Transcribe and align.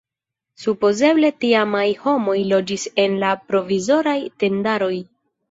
Supozeble 0.61 1.29
tiamaj 1.45 1.83
homoj 2.05 2.35
loĝis 2.55 2.87
en 3.05 3.19
la 3.25 3.35
provizoraj 3.53 4.19
tendaroj. 4.47 4.93